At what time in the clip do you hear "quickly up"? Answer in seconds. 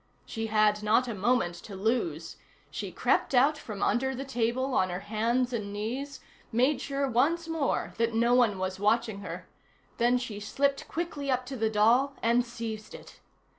10.87-11.45